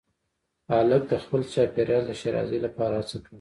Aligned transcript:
هلک 0.71 1.03
د 1.11 1.13
خپل 1.23 1.41
چاپېریال 1.53 2.03
د 2.07 2.11
ښېرازۍ 2.19 2.59
لپاره 2.65 2.93
هڅه 2.99 3.15
کوي. 3.23 3.29